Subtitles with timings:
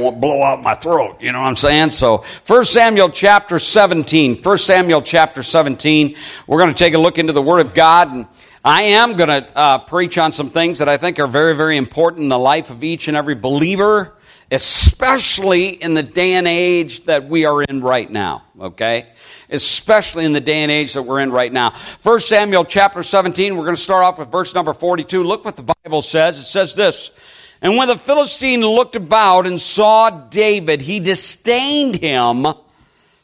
[0.00, 1.18] won't blow out my throat.
[1.20, 1.90] You know what I'm saying?
[1.90, 4.36] So 1 Samuel chapter 17.
[4.36, 6.16] 1 Samuel chapter 17.
[6.46, 8.08] We're going to take a look into the Word of God.
[8.08, 8.26] And
[8.64, 11.76] I am going to uh, preach on some things that I think are very, very
[11.76, 14.14] important in the life of each and every believer,
[14.50, 18.42] especially in the day and age that we are in right now.
[18.60, 19.06] Okay?
[19.48, 21.74] Especially in the day and age that we're in right now.
[22.02, 23.56] 1 Samuel chapter 17.
[23.56, 25.24] We're going to start off with verse number 42.
[25.24, 26.38] Look what the Bible says.
[26.38, 27.12] It says this.
[27.62, 32.46] And when the Philistine looked about and saw David, he disdained him,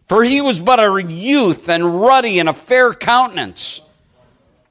[0.08, 3.80] for he was but a youth and ruddy and a fair countenance.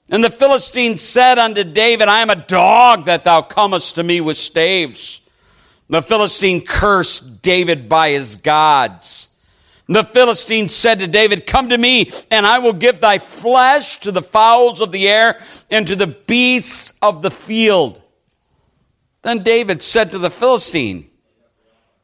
[0.10, 4.22] And the Philistine said unto David, I am a dog that thou comest to me
[4.22, 5.22] with staves.
[5.90, 9.30] The Philistine cursed David by his gods.
[9.88, 14.12] The Philistine said to David, Come to me, and I will give thy flesh to
[14.12, 18.02] the fowls of the air and to the beasts of the field.
[19.26, 21.10] Then David said to the Philistine,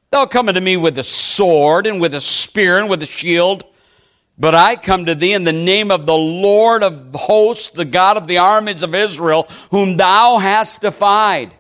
[0.10, 3.64] Thou come unto me with a sword and with a spear and with a shield,
[4.40, 8.18] but I come to thee in the name of the Lord of hosts, the God
[8.18, 11.54] of the armies of Israel, whom thou hast defied.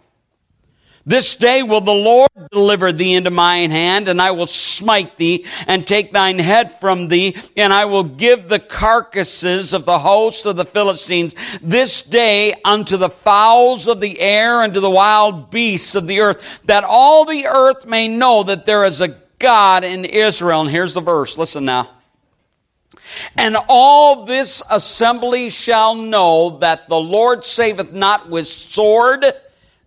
[1.05, 5.45] This day will the Lord deliver thee into mine hand, and I will smite thee
[5.67, 10.45] and take thine head from thee, and I will give the carcasses of the host
[10.45, 15.49] of the Philistines this day unto the fowls of the air and to the wild
[15.49, 19.83] beasts of the earth, that all the earth may know that there is a God
[19.83, 20.61] in Israel.
[20.61, 21.37] And here's the verse.
[21.37, 21.89] Listen now.
[23.35, 29.25] And all this assembly shall know that the Lord saveth not with sword,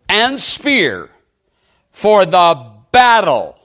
[0.09, 1.11] and spear,
[1.93, 3.59] for the battle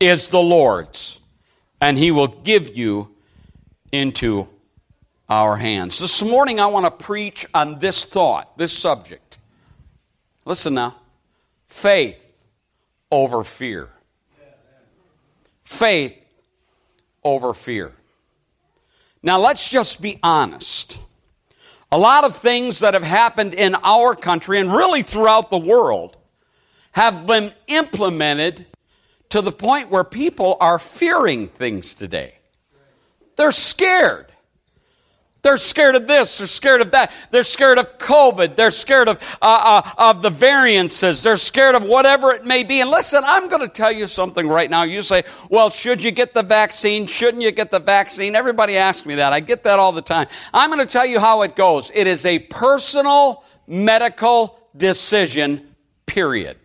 [0.00, 1.20] is the Lord's,
[1.80, 3.14] and he will give you
[3.92, 4.48] into
[5.28, 5.98] our hands.
[5.98, 9.38] This morning, I want to preach on this thought, this subject.
[10.44, 10.96] Listen now
[11.68, 12.16] faith
[13.10, 13.88] over fear.
[15.64, 16.16] Faith
[17.22, 17.92] over fear.
[19.22, 20.98] Now, let's just be honest.
[21.92, 26.16] A lot of things that have happened in our country and really throughout the world
[26.92, 28.66] have been implemented
[29.30, 32.34] to the point where people are fearing things today.
[33.36, 34.32] They're scared.
[35.42, 36.38] They're scared of this.
[36.38, 37.12] They're scared of that.
[37.30, 38.56] They're scared of COVID.
[38.56, 41.22] They're scared of, uh, uh, of the variances.
[41.22, 42.80] They're scared of whatever it may be.
[42.80, 44.82] And listen, I'm going to tell you something right now.
[44.82, 47.06] You say, well, should you get the vaccine?
[47.06, 48.36] Shouldn't you get the vaccine?
[48.36, 49.32] Everybody asks me that.
[49.32, 50.28] I get that all the time.
[50.52, 51.90] I'm going to tell you how it goes.
[51.94, 55.74] It is a personal medical decision,
[56.06, 56.58] period.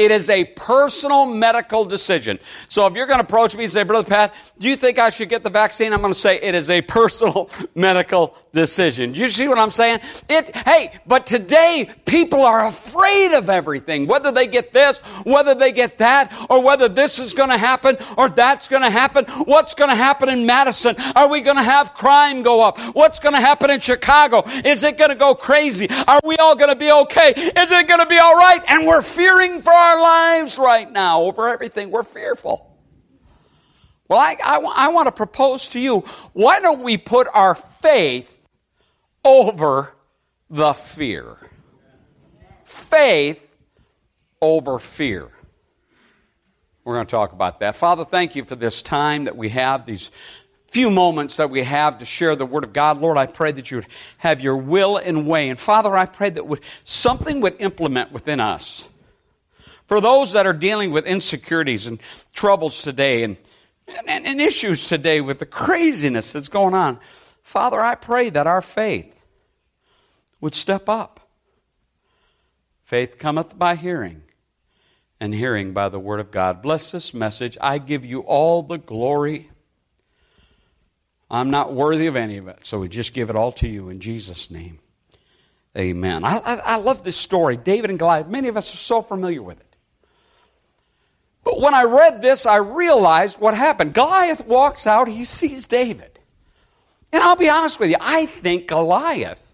[0.00, 2.38] It is a personal medical decision.
[2.70, 5.10] So if you're going to approach me and say, Brother Pat, do you think I
[5.10, 5.92] should get the vaccine?
[5.92, 9.14] I'm going to say it is a personal medical decision.
[9.14, 10.00] You see what I'm saying?
[10.28, 14.06] It, hey, but today people are afraid of everything.
[14.06, 17.96] Whether they get this, whether they get that, or whether this is going to happen
[18.16, 19.24] or that's going to happen.
[19.26, 20.96] What's going to happen in Madison?
[21.14, 22.78] Are we going to have crime go up?
[22.94, 24.42] What's going to happen in Chicago?
[24.64, 25.88] Is it going to go crazy?
[25.90, 27.30] Are we all going to be okay?
[27.30, 28.60] Is it going to be all right?
[28.66, 31.90] And we're fearing for our lives right now over everything.
[31.90, 32.66] We're fearful.
[34.08, 36.00] Well, I, I, I want to propose to you
[36.32, 38.39] why don't we put our faith
[39.24, 39.92] over
[40.48, 41.36] the fear.
[42.64, 43.40] Faith
[44.40, 45.28] over fear.
[46.84, 47.76] We're going to talk about that.
[47.76, 50.10] Father, thank you for this time that we have, these
[50.66, 53.00] few moments that we have to share the Word of God.
[53.00, 53.86] Lord, I pray that you would
[54.18, 55.48] have your will and way.
[55.48, 58.86] And Father, I pray that would, something would implement within us.
[59.88, 62.00] For those that are dealing with insecurities and
[62.32, 63.36] troubles today and,
[64.06, 67.00] and, and issues today with the craziness that's going on,
[67.50, 69.12] Father, I pray that our faith
[70.40, 71.28] would step up.
[72.84, 74.22] Faith cometh by hearing,
[75.18, 76.62] and hearing by the word of God.
[76.62, 77.58] Bless this message.
[77.60, 79.50] I give you all the glory.
[81.28, 83.88] I'm not worthy of any of it, so we just give it all to you
[83.88, 84.78] in Jesus' name.
[85.76, 86.22] Amen.
[86.22, 88.28] I, I, I love this story, David and Goliath.
[88.28, 89.76] Many of us are so familiar with it.
[91.42, 93.92] But when I read this, I realized what happened.
[93.92, 96.19] Goliath walks out, he sees David.
[97.12, 99.52] And I'll be honest with you, I think Goliath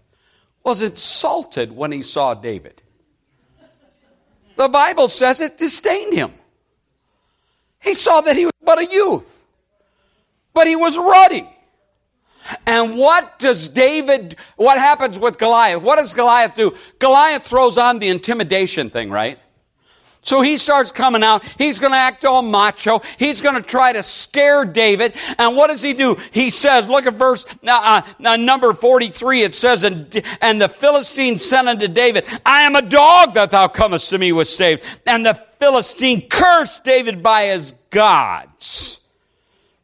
[0.63, 2.81] was insulted when he saw David.
[4.57, 6.33] The Bible says it disdained him.
[7.79, 9.45] He saw that he was but a youth,
[10.53, 11.47] but he was ruddy.
[12.65, 15.81] And what does David, what happens with Goliath?
[15.81, 16.75] What does Goliath do?
[16.99, 19.39] Goliath throws on the intimidation thing, right?
[20.27, 21.45] So he starts coming out.
[21.57, 23.01] He's going to act all macho.
[23.17, 25.15] He's going to try to scare David.
[25.39, 26.17] And what does he do?
[26.31, 29.43] He says, look at verse uh, uh, number 43.
[29.43, 33.69] It says, and, and the Philistine said unto David, I am a dog that thou
[33.69, 34.81] comest to me with staves.
[35.05, 38.99] And the Philistine cursed David by his gods.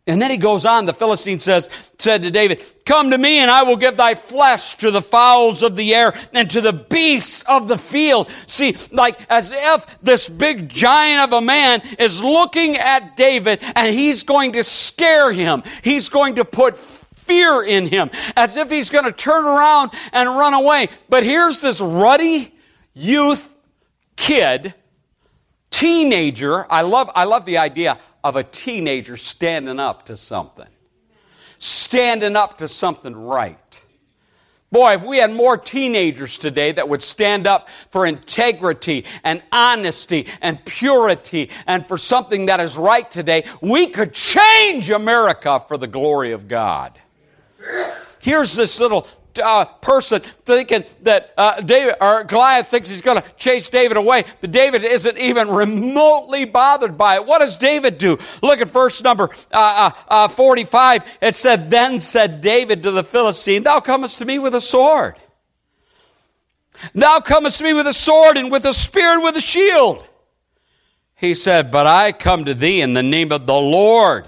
[0.06, 3.50] And then he goes on, the Philistine says, said to David, Come to me and
[3.50, 7.44] I will give thy flesh to the fowls of the air and to the beasts
[7.44, 8.30] of the field.
[8.46, 13.94] See, like as if this big giant of a man is looking at David and
[13.94, 15.64] he's going to scare him.
[15.84, 20.28] He's going to put fear in him as if he's going to turn around and
[20.28, 20.90] run away.
[21.08, 22.54] But here's this ruddy
[22.94, 23.56] youth
[24.18, 24.74] kid,
[25.70, 26.70] teenager.
[26.70, 30.68] I love, I love the idea of a teenager standing up to something,
[31.58, 33.82] standing up to something right.
[34.72, 40.26] Boy, if we had more teenagers today that would stand up for integrity and honesty
[40.42, 45.86] and purity and for something that is right today, we could change America for the
[45.86, 46.98] glory of God.
[48.18, 49.08] Here's this little
[49.40, 54.26] uh, person thinking that uh, David or Goliath thinks he's going to chase David away,
[54.42, 57.26] but David isn't even remotely bothered by it.
[57.26, 58.18] What does David do?
[58.42, 61.06] Look at verse number uh, uh, uh 45.
[61.22, 65.16] It said, "Then said David to the Philistine, Thou comest to me with a sword.
[66.94, 70.06] Thou comest to me with a sword and with a spear and with a shield."
[71.16, 74.28] He said, "But I come to thee in the name of the Lord."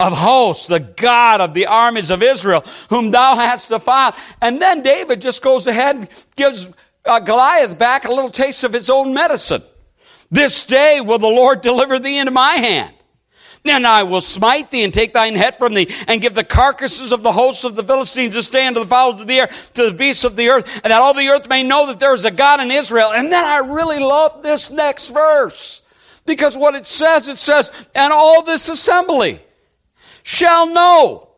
[0.00, 4.14] Of hosts, the God of the armies of Israel, whom thou hast defied.
[4.40, 6.68] And then David just goes ahead and gives
[7.04, 9.62] uh, Goliath back a little taste of his own medicine.
[10.30, 12.94] This day will the Lord deliver thee into my hand.
[13.66, 17.12] And I will smite thee and take thine head from thee and give the carcasses
[17.12, 19.84] of the hosts of the Philistines to stand to the fowls of the air, to
[19.84, 22.24] the beasts of the earth, and that all the earth may know that there is
[22.24, 23.12] a God in Israel.
[23.12, 25.82] And then I really love this next verse
[26.24, 29.42] because what it says, it says, and all this assembly
[30.22, 31.28] shall know.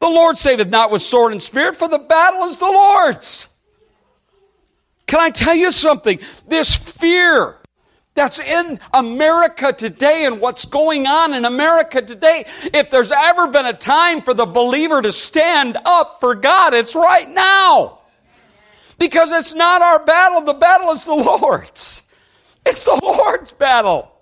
[0.00, 3.48] The Lord saveth not with sword and spear, for the battle is the Lord's.
[5.06, 6.20] Can I tell you something?
[6.46, 7.56] This fear
[8.14, 13.66] that's in America today and what's going on in America today, if there's ever been
[13.66, 17.98] a time for the believer to stand up for God, it's right now.
[18.98, 22.02] Because it's not our battle, the battle is the Lord's.
[22.66, 24.12] It's the Lord's battle.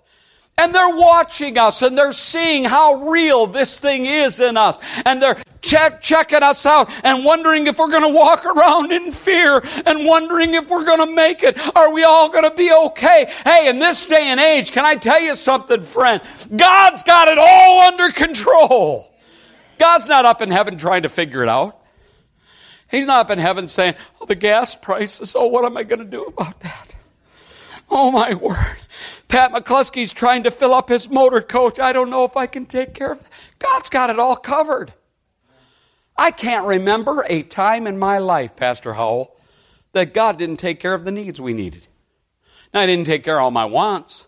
[0.59, 4.77] And they're watching us and they're seeing how real this thing is in us.
[5.05, 9.11] And they're check, checking us out and wondering if we're going to walk around in
[9.11, 11.57] fear and wondering if we're going to make it.
[11.75, 13.31] Are we all going to be okay?
[13.45, 16.21] Hey, in this day and age, can I tell you something, friend?
[16.55, 19.13] God's got it all under control.
[19.77, 21.77] God's not up in heaven trying to figure it out.
[22.91, 25.99] He's not up in heaven saying, oh, the gas prices, oh, what am I going
[25.99, 26.95] to do about that?
[27.89, 28.79] Oh, my word.
[29.29, 31.79] Pat McCluskey's trying to fill up his motor coach.
[31.79, 33.27] I don't know if I can take care of it.
[33.59, 34.91] God's got it all covered.
[36.17, 39.33] I can't remember a time in my life, Pastor Howell,
[39.93, 41.87] that God didn't take care of the needs we needed.
[42.73, 44.27] Now, I didn't take care of all my wants.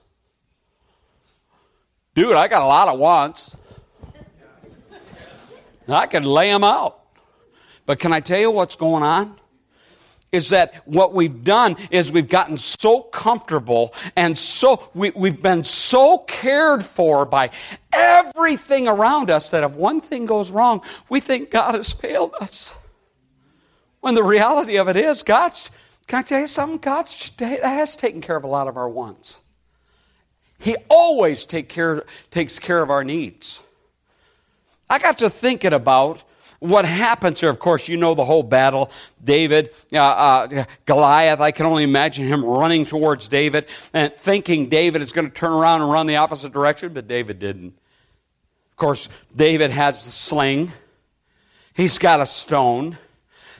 [2.13, 3.57] Dude, I got a lot of wants.
[5.88, 7.00] I can lay them out.
[7.86, 9.41] But can I tell you what's going on?
[10.31, 15.63] Is that what we've done is we've gotten so comfortable and so we, we've been
[15.63, 17.50] so cared for by
[17.94, 22.75] everything around us that if one thing goes wrong, we think God has failed us.
[24.00, 25.69] When the reality of it is, God's,
[26.07, 26.77] can I tell you something?
[26.77, 27.07] God
[27.39, 29.39] has taken care of a lot of our wants.
[30.60, 33.60] He always take care, takes care of our needs.
[34.89, 36.24] I got to thinking about
[36.62, 38.91] what happens here, of course, you know the whole battle.
[39.24, 45.01] David, uh, uh, Goliath, I can only imagine him running towards David and thinking David
[45.01, 47.74] is going to turn around and run the opposite direction, but David didn't.
[48.70, 50.72] Of course, David has the sling,
[51.74, 52.98] he's got a stone.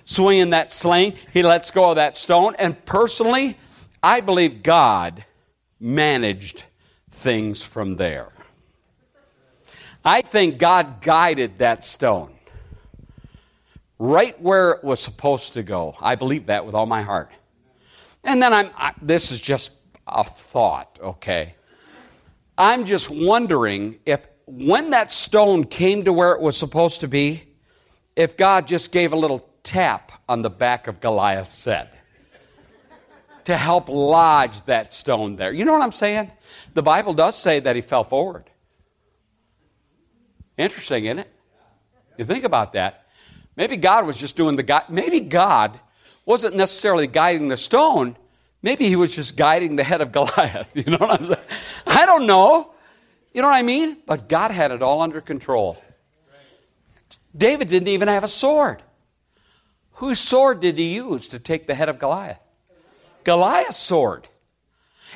[0.04, 2.56] Swinging that sling, he lets go of that stone.
[2.60, 3.58] And personally,
[4.04, 5.26] I believe God
[5.80, 6.66] managed
[7.12, 8.30] things from there.
[10.04, 12.32] I think God guided that stone
[14.02, 15.96] right where it was supposed to go.
[16.02, 17.32] I believe that with all my heart.
[18.24, 19.70] And then I'm, I, this is just
[20.08, 21.54] a thought, okay?
[22.58, 27.44] I'm just wondering if when that stone came to where it was supposed to be,
[28.16, 31.90] if God just gave a little tap on the back of Goliath's head
[33.44, 35.54] to help lodge that stone there.
[35.54, 36.32] You know what I'm saying?
[36.74, 38.50] The Bible does say that he fell forward.
[40.58, 41.32] Interesting, isn't it?
[42.18, 43.01] You think about that.
[43.56, 44.90] Maybe God was just doing the guide.
[44.90, 45.80] Maybe God
[46.26, 48.16] wasn't necessarily guiding the stone.
[48.62, 50.72] Maybe he was just guiding the head of Goliath.
[50.76, 51.40] You know what I'm saying?
[51.88, 52.74] I don't know.
[53.34, 53.98] You know what I mean?
[54.06, 55.82] But God had it all under control.
[57.36, 58.84] David didn't even have a sword.
[59.94, 62.40] Whose sword did he use to take the head of Goliath?
[63.24, 64.28] Goliath's sword.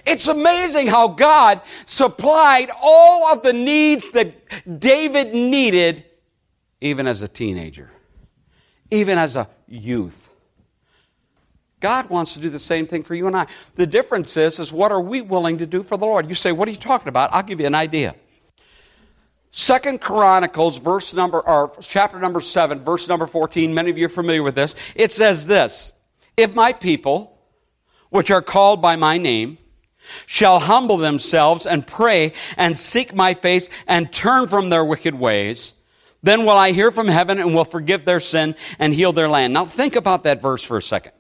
[0.06, 6.04] It's amazing how God supplied all of the needs that David needed
[6.82, 7.90] even as a teenager,
[8.92, 10.30] even as a youth.
[11.80, 13.48] God wants to do the same thing for you and I.
[13.76, 16.30] The difference is, is what are we willing to do for the Lord?
[16.30, 17.34] You say, what are you talking about?
[17.34, 18.16] I'll give you an idea.
[19.52, 24.10] Second Chronicles, verse number, or chapter number seven, verse number 14, many of you are
[24.10, 24.76] familiar with this.
[24.96, 25.92] It says this,
[26.36, 27.40] If my people,
[28.10, 29.58] which are called by my name,
[30.26, 35.74] shall humble themselves and pray and seek my face and turn from their wicked ways,
[36.26, 39.54] then will I hear from heaven and will forgive their sin and heal their land.
[39.54, 41.12] Now think about that verse for a second.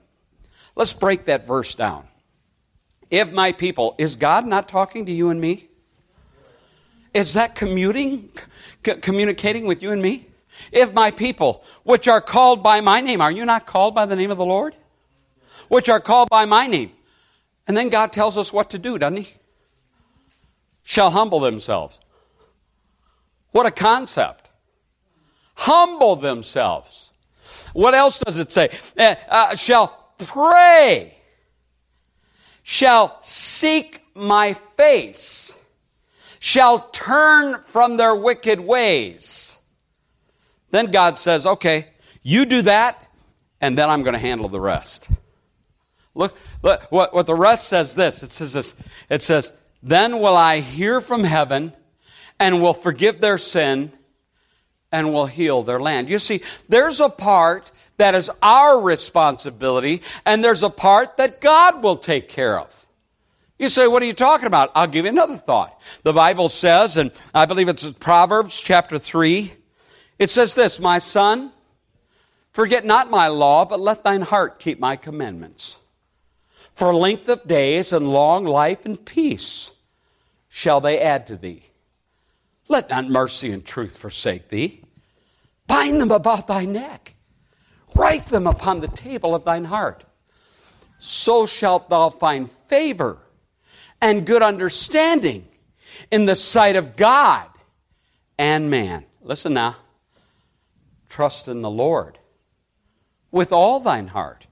[0.75, 2.07] Let's break that verse down.
[3.11, 5.69] If my people, is God not talking to you and me?
[7.13, 8.31] Is that commuting,
[8.83, 10.27] c- communicating with you and me?
[10.71, 14.15] If my people, which are called by my name, are you not called by the
[14.15, 14.75] name of the Lord?
[15.67, 16.91] Which are called by my name.
[17.67, 19.33] And then God tells us what to do, doesn't He?
[20.81, 21.99] Shall humble themselves.
[23.51, 24.44] What a concept.
[25.55, 27.11] Humble themselves.
[27.73, 28.69] What else does it say?
[28.97, 31.15] Uh, uh, shall pray.
[32.63, 35.57] Shall seek my face
[36.45, 39.57] shall turn from their wicked ways.
[40.69, 41.87] Then God says, okay,
[42.21, 43.03] you do that,
[43.59, 45.09] and then I'm going to handle the rest.
[46.13, 48.21] Look, look what, what the rest says this.
[48.21, 48.75] It says this.
[49.09, 51.73] It says, then will I hear from heaven
[52.39, 53.91] and will forgive their sin
[54.95, 56.09] and will heal their land.
[56.09, 61.83] You see, there's a part that is our responsibility, and there's a part that God
[61.83, 62.85] will take care of.
[63.59, 64.71] You say, what are you talking about?
[64.73, 65.79] I'll give you another thought.
[66.03, 69.53] The Bible says, and I believe it's Proverbs chapter 3,
[70.17, 71.51] it says this, My son,
[72.51, 75.77] forget not my law, but let thine heart keep my commandments.
[76.73, 79.71] For length of days and long life and peace
[80.49, 81.63] shall they add to thee.
[82.67, 84.84] Let not mercy and truth forsake thee.
[85.67, 87.15] Bind them about thy neck.
[87.95, 90.03] Write them upon the table of thine heart.
[90.97, 93.17] So shalt thou find favor
[94.01, 95.47] and good understanding
[96.11, 97.47] in the sight of God
[98.37, 99.05] and man.
[99.21, 99.77] Listen now.
[101.09, 102.19] Trust in the Lord
[103.31, 104.47] with all thine heart,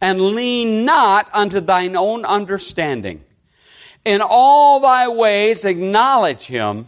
[0.00, 3.22] and lean not unto thine own understanding.
[4.04, 6.86] In all thy ways acknowledge him,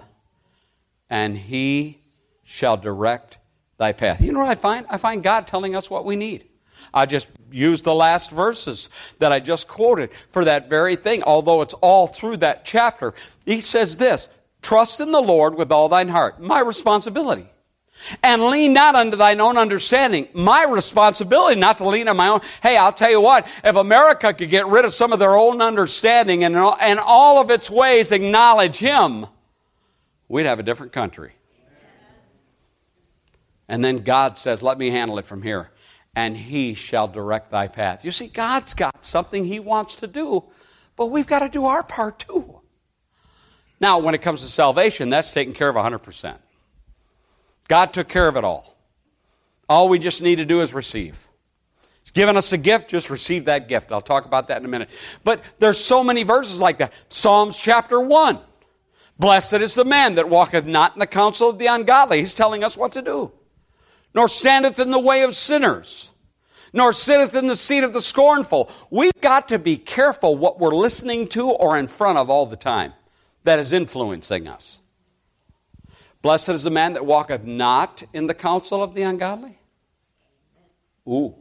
[1.10, 2.00] and he
[2.46, 3.36] shall direct
[3.76, 4.22] thy path.
[4.22, 4.86] You know what I find?
[4.88, 6.48] I find God telling us what we need.
[6.94, 8.88] I just used the last verses
[9.18, 13.12] that I just quoted for that very thing, although it's all through that chapter.
[13.44, 14.28] He says this
[14.62, 16.40] Trust in the Lord with all thine heart.
[16.40, 17.46] My responsibility.
[18.22, 20.28] And lean not unto thine own understanding.
[20.34, 22.40] My responsibility not to lean on my own.
[22.62, 25.62] Hey, I'll tell you what, if America could get rid of some of their own
[25.62, 29.26] understanding and, and all of its ways acknowledge Him,
[30.28, 31.35] we'd have a different country.
[33.68, 35.70] And then God says, let me handle it from here
[36.16, 38.04] and he shall direct thy path.
[38.04, 40.44] You see, God's got something he wants to do,
[40.96, 42.60] but we've got to do our part too.
[43.78, 46.36] Now, when it comes to salvation, that's taken care of 100%.
[47.68, 48.78] God took care of it all.
[49.68, 51.18] All we just need to do is receive.
[52.00, 53.92] He's given us a gift, just receive that gift.
[53.92, 54.88] I'll talk about that in a minute.
[55.22, 56.94] But there's so many verses like that.
[57.10, 58.38] Psalms chapter 1.
[59.18, 62.20] Blessed is the man that walketh not in the counsel of the ungodly.
[62.20, 63.32] He's telling us what to do
[64.16, 66.10] nor standeth in the way of sinners,
[66.72, 68.70] nor sitteth in the seat of the scornful.
[68.90, 72.56] We've got to be careful what we're listening to or in front of all the
[72.56, 72.94] time
[73.44, 74.80] that is influencing us.
[76.22, 79.58] Blessed is the man that walketh not in the counsel of the ungodly.
[81.06, 81.34] Ooh.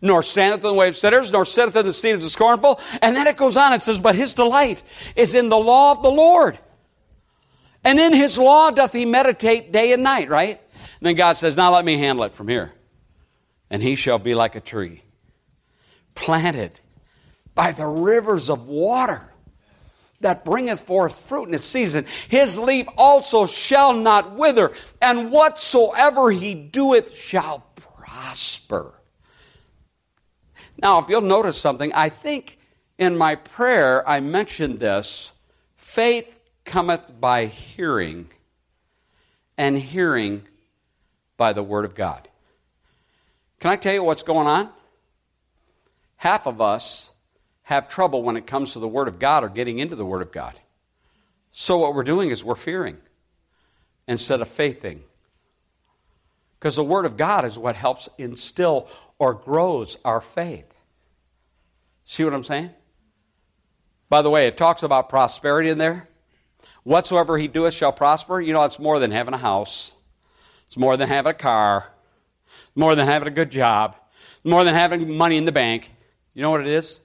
[0.00, 2.80] Nor standeth in the way of sinners, nor sitteth in the seat of the scornful.
[3.02, 4.82] And then it goes on, it says, But his delight
[5.14, 6.58] is in the law of the Lord.
[7.84, 10.62] And in his law doth he meditate day and night, right?
[11.00, 12.72] And then God says, Now let me handle it from here.
[13.70, 15.02] And he shall be like a tree
[16.14, 16.80] planted
[17.54, 19.32] by the rivers of water
[20.20, 22.06] that bringeth forth fruit in its season.
[22.28, 28.94] His leaf also shall not wither, and whatsoever he doeth shall prosper.
[30.80, 32.58] Now, if you'll notice something, I think
[32.98, 35.30] in my prayer I mentioned this
[35.76, 38.28] faith cometh by hearing,
[39.56, 40.42] and hearing
[41.38, 42.28] by the Word of God.
[43.60, 44.68] Can I tell you what's going on?
[46.16, 47.12] Half of us
[47.62, 50.20] have trouble when it comes to the Word of God or getting into the Word
[50.20, 50.54] of God.
[51.50, 52.98] So, what we're doing is we're fearing
[54.06, 55.02] instead of faithing.
[56.58, 60.66] Because the Word of God is what helps instill or grows our faith.
[62.04, 62.70] See what I'm saying?
[64.08, 66.08] By the way, it talks about prosperity in there.
[66.82, 68.40] Whatsoever he doeth shall prosper.
[68.40, 69.94] You know, it's more than having a house.
[70.68, 71.86] It's more than having a car.
[72.46, 73.96] It's more than having a good job.
[74.36, 75.90] It's more than having money in the bank.
[76.34, 77.00] You know what it is?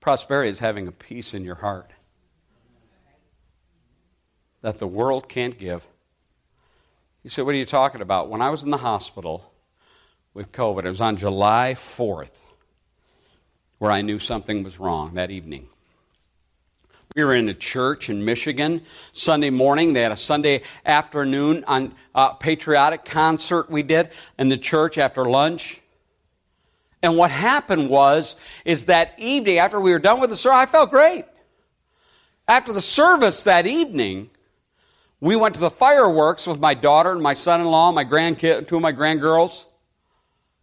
[0.00, 1.90] Prosperity is having a peace in your heart
[4.60, 5.86] that the world can't give.
[7.22, 8.28] You say, What are you talking about?
[8.28, 9.52] When I was in the hospital
[10.34, 12.36] with COVID, it was on July 4th
[13.78, 15.68] where I knew something was wrong that evening.
[17.14, 19.92] We were in a church in Michigan Sunday morning.
[19.92, 25.24] They had a Sunday afternoon on a patriotic concert we did in the church after
[25.26, 25.82] lunch.
[27.02, 30.66] And what happened was, is that evening after we were done with the service, I
[30.66, 31.26] felt great.
[32.48, 34.30] After the service that evening,
[35.20, 38.82] we went to the fireworks with my daughter and my son-in-law, my grandkid, two of
[38.82, 39.66] my grandgirls,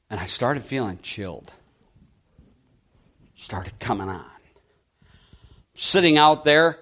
[0.10, 1.51] and I started feeling chilled.
[3.36, 4.38] Started coming on
[5.79, 6.77] sitting out there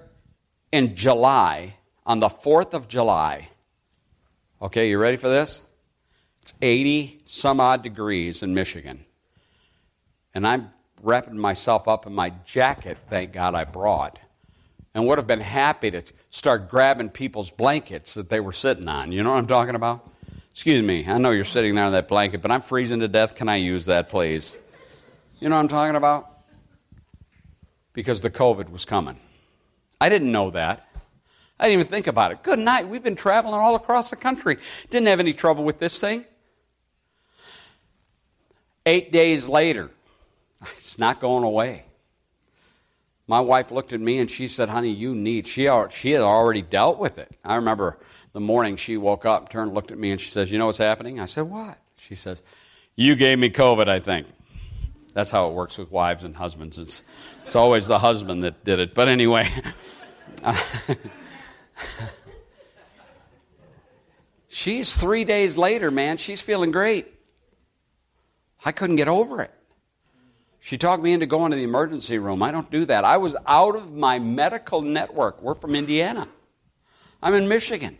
[0.71, 3.47] in July, on the 4th of July.
[4.59, 5.61] Okay, you ready for this?
[6.41, 9.05] It's 80 some odd degrees in Michigan.
[10.33, 10.71] And I'm
[11.03, 14.17] wrapping myself up in my jacket, thank God I brought.
[14.95, 16.01] And would have been happy to
[16.31, 19.11] start grabbing people's blankets that they were sitting on.
[19.11, 20.09] You know what I'm talking about?
[20.49, 23.35] Excuse me, I know you're sitting there on that blanket, but I'm freezing to death.
[23.35, 24.55] Can I use that, please?
[25.39, 26.36] You know what I'm talking about?
[27.97, 29.17] Because the COVID was coming.
[29.99, 30.87] I didn't know that.
[31.59, 32.43] I didn't even think about it.
[32.43, 32.87] Good night.
[32.87, 34.59] We've been traveling all across the country.
[34.91, 36.23] Didn't have any trouble with this thing.
[38.85, 39.89] Eight days later,
[40.75, 41.85] it's not going away.
[43.25, 45.47] My wife looked at me and she said, Honey, you need.
[45.47, 47.35] She, she had already dealt with it.
[47.43, 47.97] I remember
[48.31, 50.77] the morning she woke up, turned, looked at me, and she says, You know what's
[50.77, 51.19] happening?
[51.19, 51.79] I said, What?
[51.97, 52.43] She says,
[52.95, 54.27] You gave me COVID, I think.
[55.17, 56.77] That's how it works with wives and husbands.
[56.77, 57.01] It's,
[57.43, 58.93] it's always the husband that did it.
[58.93, 59.49] But anyway.
[64.47, 66.17] she's three days later, man.
[66.17, 67.07] She's feeling great.
[68.63, 69.49] I couldn't get over it.
[70.59, 72.43] She talked me into going to the emergency room.
[72.43, 73.03] I don't do that.
[73.03, 75.41] I was out of my medical network.
[75.41, 76.27] We're from Indiana.
[77.23, 77.97] I'm in Michigan.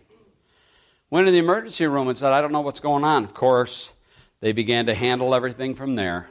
[1.09, 3.23] Went to the emergency room and said, I don't know what's going on.
[3.23, 3.91] Of course,
[4.39, 6.27] they began to handle everything from there.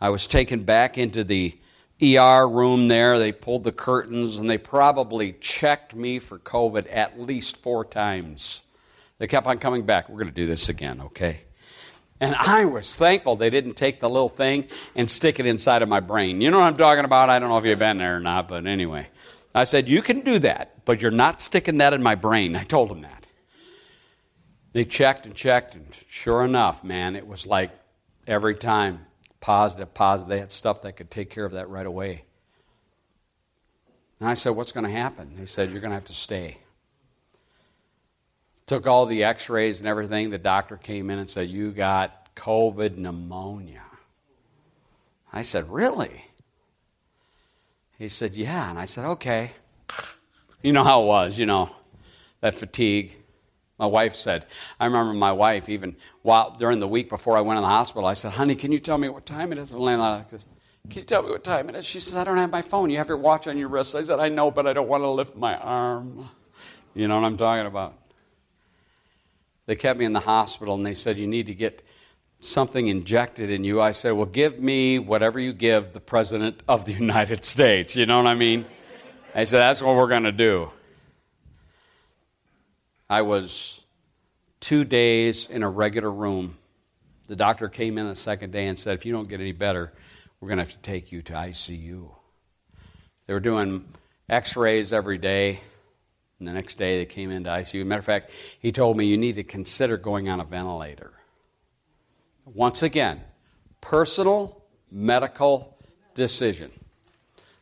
[0.00, 1.58] I was taken back into the
[2.02, 3.18] ER room there.
[3.18, 8.62] They pulled the curtains and they probably checked me for COVID at least four times.
[9.18, 10.08] They kept on coming back.
[10.08, 11.40] We're going to do this again, okay?
[12.20, 15.88] And I was thankful they didn't take the little thing and stick it inside of
[15.88, 16.40] my brain.
[16.40, 17.30] You know what I'm talking about?
[17.30, 19.08] I don't know if you've been there or not, but anyway.
[19.54, 22.56] I said, You can do that, but you're not sticking that in my brain.
[22.56, 23.24] I told them that.
[24.72, 27.70] They checked and checked, and sure enough, man, it was like
[28.26, 29.05] every time
[29.46, 30.28] positive, positive.
[30.28, 32.24] They had stuff that could take care of that right away.
[34.18, 35.36] And I said, What's going to happen?
[35.38, 36.58] They said, You're going to have to stay.
[38.66, 40.30] Took all the x rays and everything.
[40.30, 43.84] The doctor came in and said, You got COVID pneumonia.
[45.32, 46.24] I said, Really?
[48.00, 48.68] He said, Yeah.
[48.68, 49.52] And I said, Okay.
[50.60, 51.70] You know how it was, you know,
[52.40, 53.16] that fatigue.
[53.78, 54.46] My wife said,
[54.80, 58.06] I remember my wife, even while during the week before I went in the hospital,
[58.06, 59.72] I said, Honey, can you tell me what time it is?
[59.72, 60.48] I'm laying like this.
[60.88, 61.84] Can you tell me what time it is?
[61.84, 62.90] She says, I don't have my phone.
[62.90, 63.94] You have your watch on your wrist.
[63.94, 66.28] I said, I know, but I don't want to lift my arm.
[66.94, 67.94] You know what I'm talking about?
[69.66, 71.84] They kept me in the hospital and they said, You need to get
[72.40, 73.80] something injected in you.
[73.80, 77.94] I said, Well, give me whatever you give the President of the United States.
[77.94, 78.64] You know what I mean?
[79.34, 80.70] I said, That's what we're going to do.
[83.08, 83.80] I was
[84.60, 86.56] two days in a regular room.
[87.28, 89.92] The doctor came in the second day and said, if you don't get any better,
[90.40, 92.10] we're going to have to take you to ICU.
[93.26, 93.84] They were doing
[94.28, 95.60] x rays every day.
[96.38, 97.86] And the next day they came into ICU.
[97.86, 101.12] Matter of fact, he told me you need to consider going on a ventilator.
[102.44, 103.22] Once again,
[103.80, 105.76] personal medical
[106.14, 106.70] decision.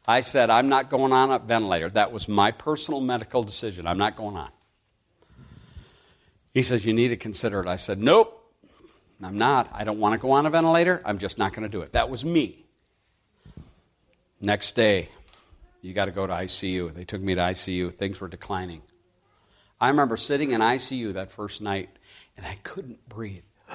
[0.07, 1.88] I said, I'm not going on a ventilator.
[1.88, 3.87] That was my personal medical decision.
[3.87, 4.50] I'm not going on.
[6.55, 7.67] He says, You need to consider it.
[7.67, 8.40] I said, Nope,
[9.23, 9.69] I'm not.
[9.73, 11.03] I don't want to go on a ventilator.
[11.05, 11.93] I'm just not going to do it.
[11.93, 12.64] That was me.
[14.40, 15.09] Next day,
[15.83, 16.95] you got to go to ICU.
[16.95, 17.93] They took me to ICU.
[17.93, 18.83] Things were declining.
[19.81, 21.90] I remember sitting in ICU that first night,
[22.37, 23.43] and I couldn't breathe.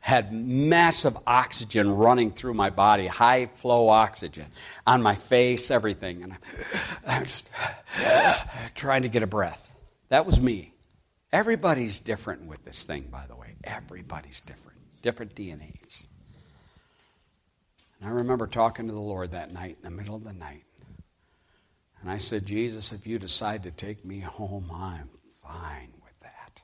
[0.00, 4.46] had massive oxygen running through my body, high flow oxygen
[4.84, 6.24] on my face, everything.
[6.24, 6.36] And
[7.06, 7.48] I'm just
[8.74, 9.71] trying to get a breath.
[10.12, 10.74] That was me.
[11.32, 13.54] Everybody's different with this thing, by the way.
[13.64, 16.08] Everybody's different, different DNAs.
[17.98, 20.64] And I remember talking to the Lord that night, in the middle of the night.
[22.02, 25.08] And I said, Jesus, if you decide to take me home, I'm
[25.42, 26.60] fine with that.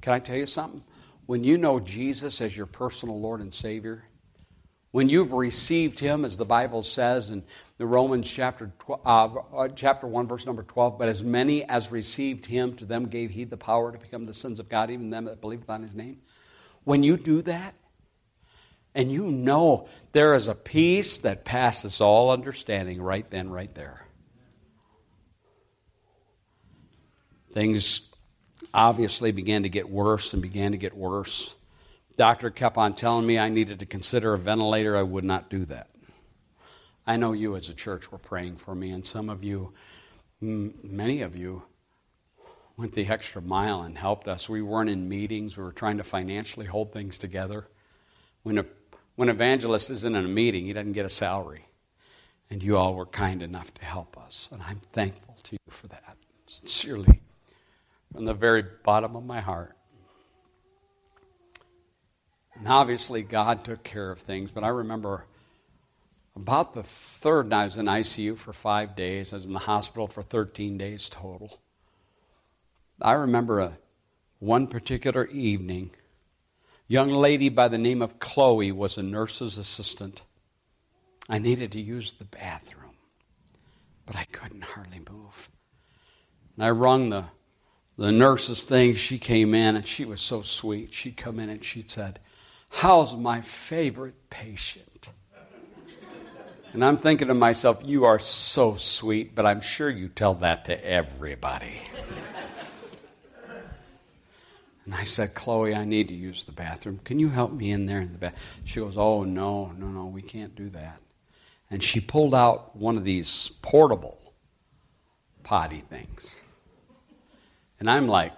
[0.00, 0.82] Can I tell you something?
[1.26, 4.04] When you know Jesus as your personal Lord and Savior,
[4.96, 7.42] when you've received Him, as the Bible says in
[7.76, 12.46] the Romans chapter, uh, uh, chapter 1, verse number 12, but as many as received
[12.46, 15.26] Him, to them gave He the power to become the sons of God, even them
[15.26, 16.22] that believe on His name.
[16.84, 17.74] When you do that,
[18.94, 24.00] and you know there is a peace that passes all understanding right then, right there.
[27.52, 28.00] Things
[28.72, 31.54] obviously began to get worse and began to get worse.
[32.16, 34.96] Doctor kept on telling me I needed to consider a ventilator.
[34.96, 35.90] I would not do that.
[37.06, 39.72] I know you as a church were praying for me, and some of you,
[40.40, 41.62] many of you,
[42.76, 44.48] went the extra mile and helped us.
[44.48, 47.68] We weren't in meetings, we were trying to financially hold things together.
[48.42, 48.66] When a
[49.16, 51.64] when evangelist isn't in a meeting, he doesn't get a salary.
[52.50, 54.50] And you all were kind enough to help us.
[54.52, 56.16] And I'm thankful to you for that.
[56.46, 57.22] Sincerely,
[58.12, 59.75] from the very bottom of my heart.
[62.58, 65.24] And obviously, God took care of things, but I remember
[66.34, 69.32] about the third night, I was in ICU for five days.
[69.32, 71.58] I was in the hospital for 13 days total.
[73.00, 73.78] I remember a,
[74.38, 75.90] one particular evening
[76.88, 80.22] young lady by the name of Chloe was a nurse's assistant.
[81.28, 82.94] I needed to use the bathroom,
[84.04, 85.48] but I couldn't hardly move.
[86.56, 87.24] And I rung the,
[87.98, 88.94] the nurse's thing.
[88.94, 90.94] She came in, and she was so sweet.
[90.94, 92.20] She'd come in and she'd said,
[92.70, 95.10] How's my favorite patient?
[96.72, 100.66] And I'm thinking to myself, You are so sweet, but I'm sure you tell that
[100.66, 101.80] to everybody.
[104.84, 107.00] And I said, Chloe, I need to use the bathroom.
[107.02, 108.34] Can you help me in there in the bath?
[108.64, 111.00] She goes, Oh, no, no, no, we can't do that.
[111.70, 114.32] And she pulled out one of these portable
[115.42, 116.36] potty things.
[117.80, 118.32] And I'm like,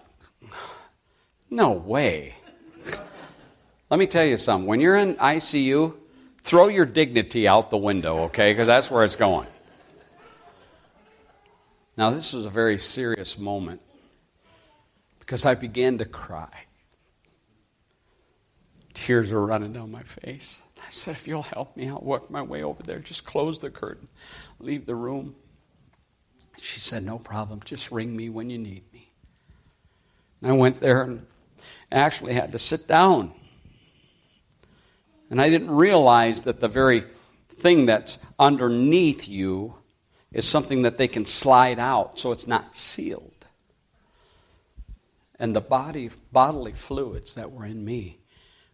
[1.51, 2.35] No way.
[3.91, 4.67] Let me tell you something.
[4.67, 5.95] When you're in ICU,
[6.43, 8.53] throw your dignity out the window, okay?
[8.53, 9.47] Because that's where it's going.
[11.97, 13.81] Now, this was a very serious moment
[15.19, 16.49] because I began to cry.
[18.95, 20.63] Tears were running down my face.
[20.79, 22.99] I said, If you'll help me, I'll work my way over there.
[22.99, 24.09] Just close the curtain,
[24.61, 25.35] leave the room.
[26.61, 27.61] She said, No problem.
[27.65, 29.11] Just ring me when you need me.
[30.43, 31.27] And I went there and
[31.91, 33.33] actually had to sit down.
[35.31, 37.05] And I didn't realize that the very
[37.49, 39.75] thing that's underneath you
[40.33, 43.39] is something that they can slide out so it's not sealed
[45.39, 48.19] and the body, bodily fluids that were in me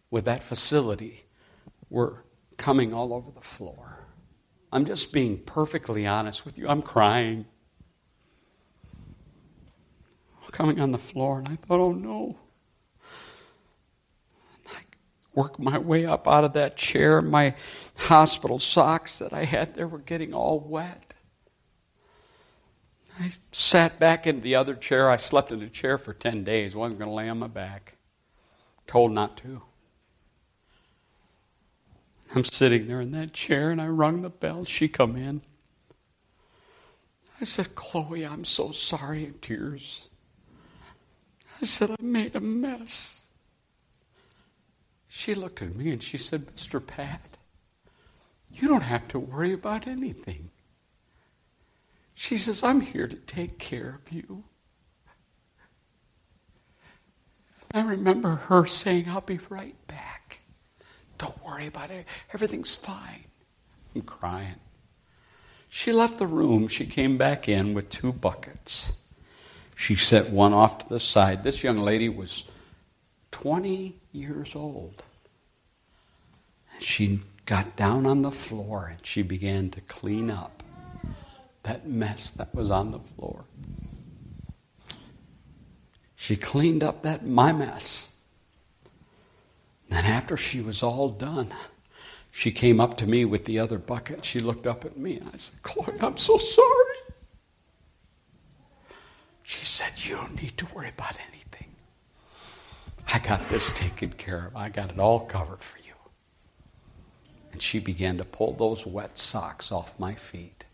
[0.09, 1.25] with that facility
[1.89, 2.23] were
[2.57, 3.99] coming all over the floor.
[4.71, 6.67] I'm just being perfectly honest with you.
[6.67, 7.45] I'm crying.
[10.51, 12.37] Coming on the floor, and I thought, oh no.
[15.35, 17.21] I worked my way up out of that chair.
[17.21, 17.55] My
[17.95, 21.13] hospital socks that I had there were getting all wet.
[23.19, 25.09] I sat back in the other chair.
[25.09, 26.75] I slept in a chair for 10 days.
[26.75, 27.95] Wasn't going to lay on my back.
[28.87, 29.61] Told not to.
[32.35, 34.65] I'm sitting there in that chair and I rung the bell.
[34.65, 35.41] She come in.
[37.39, 40.07] I said, Chloe, I'm so sorry in tears.
[41.61, 43.24] I said, I made a mess.
[45.17, 46.85] She looked at me and she said, Mr.
[46.85, 47.37] Pat,
[48.51, 50.51] you don't have to worry about anything.
[52.13, 54.43] She says, I'm here to take care of you.
[57.73, 60.39] I remember her saying, I'll be right back.
[61.17, 62.05] Don't worry about it.
[62.33, 63.23] Everything's fine.
[63.95, 64.59] I'm crying.
[65.69, 66.67] She left the room.
[66.67, 68.97] She came back in with two buckets.
[69.77, 71.41] She set one off to the side.
[71.41, 72.43] This young lady was
[73.31, 75.03] 20 years old.
[76.79, 80.63] She got down on the floor and she began to clean up
[81.63, 83.45] that mess that was on the floor.
[86.15, 88.13] She cleaned up that my mess.
[89.89, 91.51] Then after she was all done,
[92.31, 94.25] she came up to me with the other bucket.
[94.25, 96.95] She looked up at me and I said, Chloe, I'm so sorry.
[99.43, 101.44] She said, You don't need to worry about anything.
[103.07, 104.55] I got this taken care of.
[104.55, 105.93] I got it all covered for you.
[107.51, 110.65] And she began to pull those wet socks off my feet.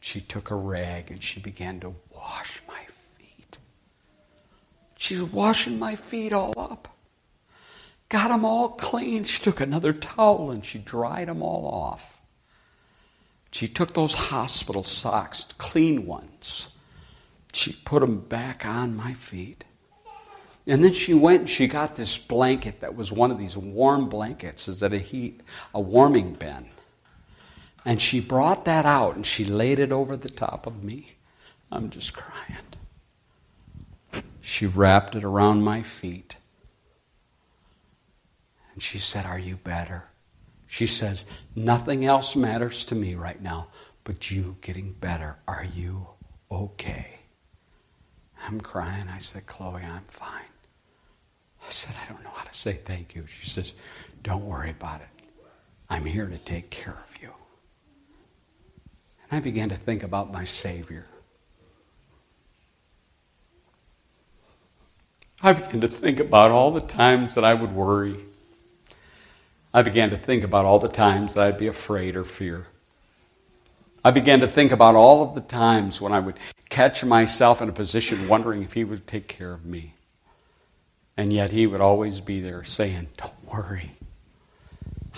[0.00, 2.80] She took a rag and she began to wash my
[3.16, 3.58] feet.
[4.96, 6.96] She's washing my feet all up.
[8.08, 9.24] Got them all clean.
[9.24, 12.20] She took another towel and she dried them all off.
[13.50, 16.68] She took those hospital socks, clean ones.
[17.52, 19.64] She put them back on my feet.
[20.68, 24.08] And then she went and she got this blanket that was one of these warm
[24.08, 25.40] blankets, is that a heat,
[25.74, 26.68] a warming bin.
[27.84, 31.16] And she brought that out and she laid it over the top of me.
[31.72, 34.24] I'm just crying.
[34.40, 36.36] She wrapped it around my feet.
[38.72, 40.08] And she said, Are you better?
[40.66, 41.24] She says,
[41.56, 43.68] Nothing else matters to me right now
[44.08, 45.36] but you getting better.
[45.46, 46.06] Are you
[46.50, 47.18] okay?
[48.42, 49.06] I'm crying.
[49.10, 50.47] I said, Chloe, I'm fine.
[51.68, 53.26] I said, I don't know how to say thank you.
[53.26, 53.74] She says,
[54.22, 55.08] Don't worry about it.
[55.90, 57.30] I'm here to take care of you.
[59.30, 61.04] And I began to think about my Savior.
[65.42, 68.16] I began to think about all the times that I would worry.
[69.74, 72.66] I began to think about all the times that I'd be afraid or fear.
[74.02, 76.38] I began to think about all of the times when I would
[76.70, 79.92] catch myself in a position wondering if He would take care of me.
[81.18, 83.90] And yet He would always be there saying, Don't worry,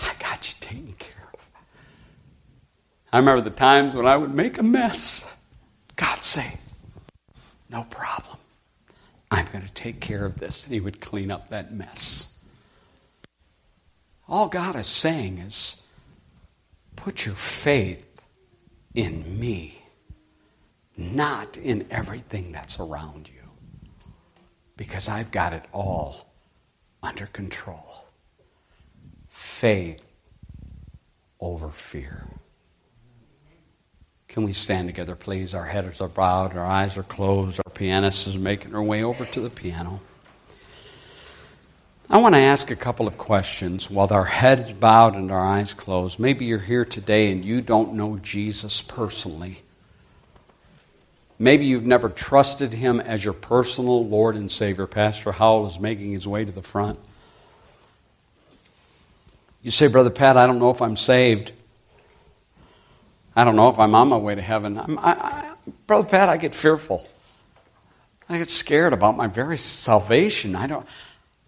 [0.01, 1.39] I got you taken care of.
[3.13, 5.31] I remember the times when I would make a mess.
[5.95, 6.57] God say,
[7.69, 8.37] No problem.
[9.29, 10.63] I'm going to take care of this.
[10.65, 12.33] And He would clean up that mess.
[14.27, 15.83] All God is saying is,
[16.95, 18.07] put your faith
[18.95, 19.83] in me,
[20.97, 23.40] not in everything that's around you.
[24.81, 26.25] Because I've got it all
[27.03, 28.07] under control.
[29.29, 30.01] Faith
[31.39, 32.25] over fear.
[34.27, 35.53] Can we stand together, please?
[35.53, 39.23] Our heads are bowed, our eyes are closed, our pianist is making her way over
[39.23, 40.01] to the piano.
[42.09, 45.75] I want to ask a couple of questions while our heads bowed and our eyes
[45.75, 46.17] closed.
[46.17, 49.61] Maybe you're here today and you don't know Jesus personally.
[51.41, 54.85] Maybe you've never trusted him as your personal Lord and Savior.
[54.85, 56.99] Pastor Howell is making his way to the front.
[59.63, 61.51] You say, Brother Pat, I don't know if I'm saved.
[63.35, 64.77] I don't know if I'm on my way to heaven.
[64.77, 65.51] I, I,
[65.87, 67.09] Brother Pat, I get fearful.
[68.29, 70.55] I get scared about my very salvation.
[70.55, 70.85] I don't.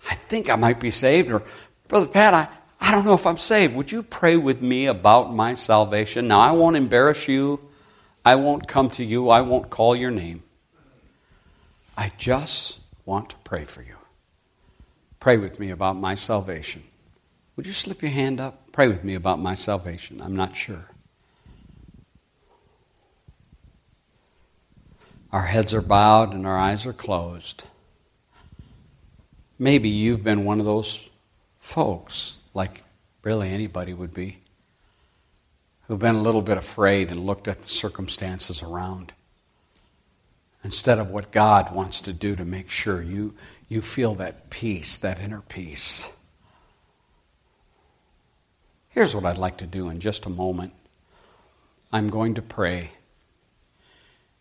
[0.10, 1.32] I think I might be saved.
[1.32, 1.44] Or,
[1.88, 2.48] Brother Pat, I,
[2.82, 3.76] I don't know if I'm saved.
[3.76, 6.28] Would you pray with me about my salvation?
[6.28, 7.60] Now, I won't embarrass you.
[8.26, 9.30] I won't come to you.
[9.30, 10.44] I won't call your name.
[11.98, 13.96] I just want to pray for you.
[15.20, 16.84] Pray with me about my salvation.
[17.56, 18.72] Would you slip your hand up?
[18.72, 20.22] Pray with me about my salvation.
[20.22, 20.90] I'm not sure.
[25.32, 27.64] Our heads are bowed and our eyes are closed.
[29.58, 31.10] Maybe you've been one of those
[31.60, 32.84] folks, like
[33.24, 34.40] really anybody would be,
[35.88, 39.14] who've been a little bit afraid and looked at the circumstances around
[40.64, 43.34] instead of what God wants to do to make sure you,
[43.68, 46.12] you feel that peace, that inner peace.
[48.90, 50.74] Here's what I'd like to do in just a moment
[51.92, 52.92] I'm going to pray.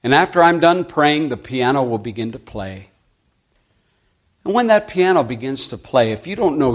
[0.02, 2.90] And after I'm done praying, the piano will begin to play.
[4.44, 6.70] And when that piano begins to play, if you don't know